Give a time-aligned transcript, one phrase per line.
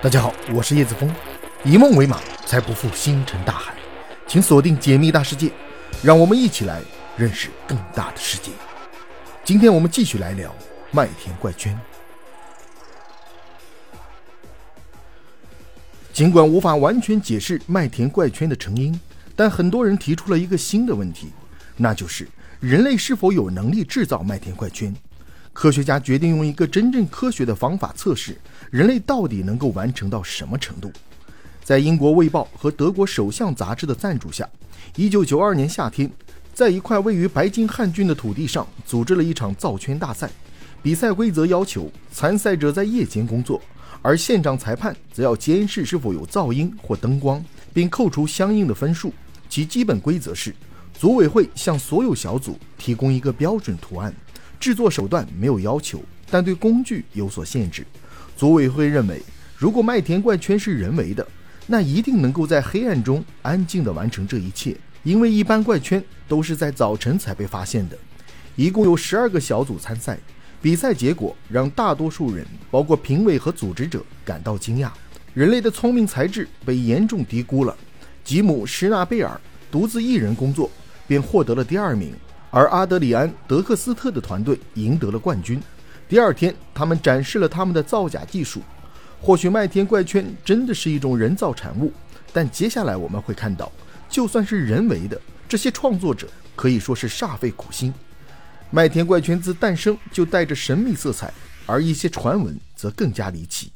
[0.00, 1.12] 大家好，我是叶子峰，
[1.64, 3.74] 以梦为马，才不负星辰大海。
[4.28, 5.50] 请锁定解密大世界，
[6.04, 6.80] 让我们一起来
[7.16, 8.52] 认识更大的世界。
[9.42, 10.54] 今天我们继续来聊
[10.92, 11.76] 麦田怪圈。
[16.12, 18.98] 尽管无法完全解释麦田怪圈的成因，
[19.34, 21.32] 但很多人提出了一个新的问题，
[21.76, 22.28] 那就是
[22.60, 24.94] 人类是否有能力制造麦田怪圈？
[25.60, 28.38] 科学家决定用一个真正科学的方法测试
[28.70, 30.88] 人类到底能够完成到什么程度。
[31.64, 34.48] 在英国《卫报》和德国《首相》杂志的赞助下
[34.94, 36.08] ，1992年夏天，
[36.54, 40.30] 在一块位于白金汉郡的土地上组织了一场造圈大赛。
[40.80, 43.60] 比赛规则要求参赛者在夜间工作，
[44.00, 47.44] 而现场裁判则要监视是否有噪音或灯光，
[47.74, 49.12] 并扣除相应的分数。
[49.48, 50.54] 其基本规则是，
[50.96, 54.14] 组委会向所有小组提供一个标准图案。
[54.58, 57.86] 制作手段没有要求，但对工具有所限制。
[58.36, 59.20] 组委会认为，
[59.56, 61.26] 如果麦田怪圈是人为的，
[61.66, 67.98] 那一定能够在黑暗中安静地完成这一切，因为一般怪圈都是在早晨才被发现的。
[68.56, 70.18] 一共有十二个小组参赛，
[70.60, 74.90] 比赛结果让大多数人，包括评委和组织者感到惊讶：
[75.34, 77.76] 人类的聪明才智被严重低估了。
[78.24, 80.70] 吉姆·施纳贝尔独自一人工作，
[81.06, 82.12] 便获得了第二名。
[82.50, 85.60] 而阿德里安·德克斯特的团队赢得了冠军。
[86.08, 88.62] 第二天，他们展示了他们的造假技术。
[89.20, 91.92] 或许麦田怪圈真的是一种人造产物，
[92.32, 93.70] 但接下来我们会看到，
[94.08, 97.92] 就算是人为的，这些创作者可以说是煞费苦心。
[98.70, 101.32] 麦田怪圈自诞生就带着神秘色彩，
[101.66, 103.72] 而一些传闻则更加离奇。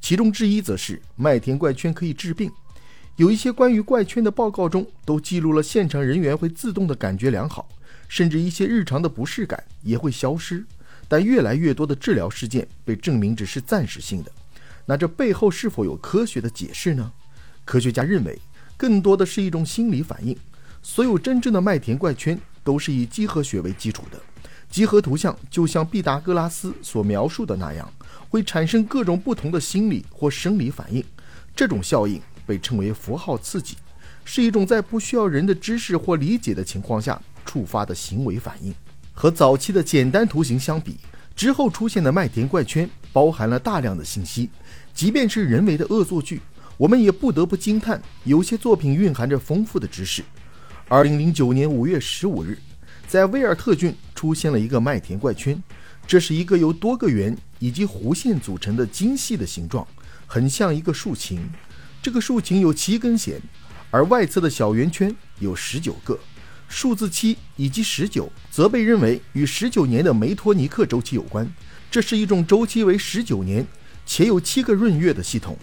[0.00, 2.50] 其中之一则是麦田怪圈可以治病。
[3.16, 7.68] 有一些关于怪圈的报告中都记录了现场人员会自动的感觉良好。
[8.14, 10.64] 甚至一些日常的不适感也会消失，
[11.08, 14.30] 但越来越多的治疗事件被证明只是暂时性的。
[14.86, 17.10] 那这背后是否有科学的解释呢？
[17.64, 18.38] 科学家认为，
[18.76, 20.36] 更多的是一种心理反应。
[20.80, 24.20] 所有真正的麦田怪圈都是以几何学为基础的，
[24.70, 27.92] 几何图像就像毕达哥拉斯所描述的那样，
[28.28, 31.04] 会产生各种不同的心理或生理反应。
[31.56, 33.76] 这种效应被称为符号刺激，
[34.24, 37.20] 是一种在不需要人的知识或理解的情况下。
[37.54, 38.74] 触发的行为反应，
[39.12, 40.96] 和早期的简单图形相比，
[41.36, 44.50] 之后出现的麦田怪圈包含了大量的信息。
[44.92, 46.40] 即便是人为的恶作剧，
[46.76, 50.24] 我们也不得不惊叹，有些作品蕴含着丰富的知识。
[50.88, 52.58] 二零零九年五月十五日，
[53.06, 55.62] 在威尔特郡出现了一个麦田怪圈，
[56.08, 59.86] 这是一个由多个圆以及弧线组成的精细的形状，
[60.26, 61.40] 很像一个竖琴。
[62.02, 63.40] 这个竖琴有七根弦，
[63.92, 66.18] 而外侧的小圆圈有十九个。
[66.74, 71.48] 数字七以及十九则被认为与十九年的梅托尼克周期有关。
[71.88, 73.64] 这是一种周期为十九年
[74.04, 75.56] 且有七个闰月的系统。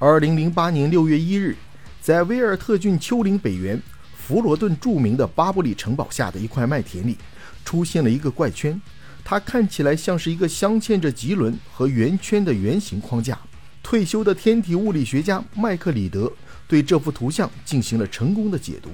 [0.00, 1.54] 二零零八年六月一日，
[2.02, 3.80] 在威尔特郡丘陵北缘
[4.16, 7.16] 弗罗顿著名的巴布里城堡下的一块麦田里，
[7.64, 8.78] 出现了一个怪圈。
[9.24, 13.38] 它看起来像是一个镶嵌着棘轮和圆圈的圆形框架。
[13.84, 16.30] 退休的天体物理学家麦克里德
[16.66, 18.90] 对这幅图像进行了成功的解读。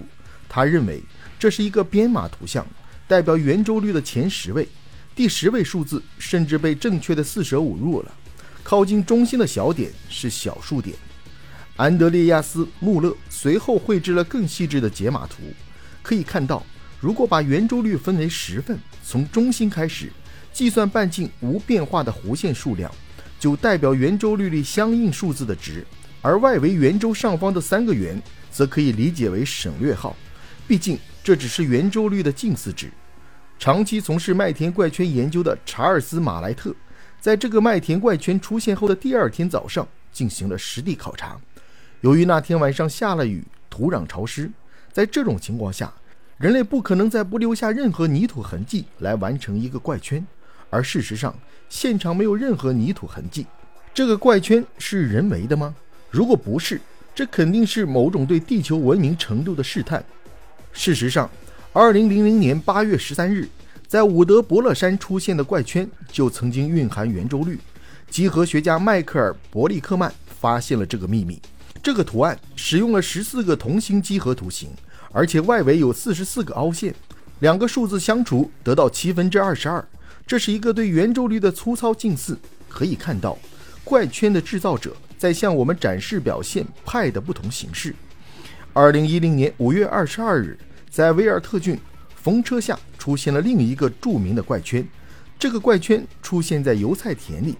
[0.53, 1.03] 他认为。
[1.39, 2.65] 这是一个编码图像，
[3.09, 4.69] 代表圆周率的前十位，
[5.13, 8.15] 第十位数字甚至被正确的四舍五入了。
[8.63, 10.95] 靠近中心的小点是小数点。
[11.77, 15.43] 安德烈亚斯·穆勒随后绘制了更细致的解码图，
[16.01, 16.65] 可以看到，
[17.01, 20.13] 如果把圆周率分为十份，从中心开始
[20.53, 22.89] 计算半径无变化的弧线数量，
[23.41, 25.85] 就代表圆周率里相应数字的值，
[26.21, 30.17] 而外围圆周上方的三个圆则可以理解为省略号，
[30.73, 30.99] 毕竟。
[31.23, 32.91] 这只是圆周率的近似值。
[33.59, 36.75] 长期从事麦田怪圈研究的查尔斯·马莱特，
[37.21, 41.39] 在这个麦田怪圈出现后的第二天早上进行了实地考察。
[42.01, 44.51] 由于那天晚上下了雨，土壤潮湿，
[44.91, 45.93] 在这种情况下，
[46.39, 50.27] 人类不可能在不留下任何泥土痕迹来完成一个怪圈。
[50.71, 51.39] 而事实上，
[51.69, 53.47] 现场没有任何泥土痕迹。
[53.93, 55.75] 这个怪圈是人为的吗？
[56.11, 56.81] 如果不是，
[57.15, 60.03] 这肯定是某种对地球文明程度的试探。
[60.73, 61.31] 事实上
[61.75, 63.49] ，2000年8月13日，
[63.87, 67.59] 在伍德伯勒山出现的怪圈就曾经蕴含圆周率。
[68.11, 71.41] 几何学家迈克尔·伯利克曼发现了这个秘密。
[71.83, 74.71] 这个图案使用了14个同心几何图形，
[75.13, 76.95] 而且外围有44个凹陷。
[77.41, 79.85] 两个数字相除得到七分之二十二，
[80.27, 82.39] 这是一个对圆周率的粗糙近似。
[82.69, 83.37] 可以看到，
[83.83, 87.95] 怪圈的制造者在向我们展示表现派的不同形式。
[88.75, 90.59] 二零一零年五月二十二日，
[90.89, 91.79] 在威尔特郡
[92.17, 94.83] 风车下出现了另一个著名的怪圈。
[95.39, 97.55] 这个怪圈出现在油菜田里，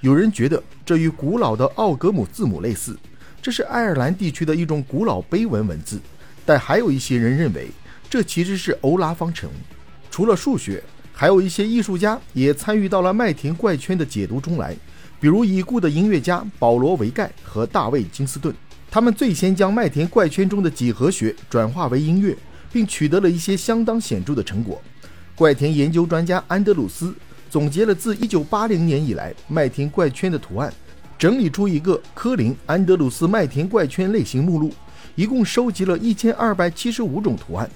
[0.00, 2.98] 有人觉得这与古老的奥格姆字母类似，
[3.40, 6.00] 这是爱尔兰地区的一种古老碑文文字。
[6.44, 7.68] 但还有一些人认为，
[8.10, 9.48] 这其实是欧拉方程。
[10.10, 10.82] 除了数学，
[11.12, 14.76] 还有一些艺术家也参与到了麦田怪圈的解读中来，
[15.20, 18.52] 比如已故的音乐家保罗·维盖和大卫·金斯顿。
[18.96, 22.34] 他们最先将麦田怪圈中的几何学转化为音乐，
[22.72, 24.80] 并取得了一些相当显著的成果。
[25.34, 27.14] 怪田研究专家安德鲁斯
[27.50, 30.72] 总结了自1980年以来麦田怪圈的图案，
[31.18, 34.72] 整理出一个科林·安德鲁斯麦田怪圈类型目录，
[35.14, 37.68] 一共收集了1275种图案。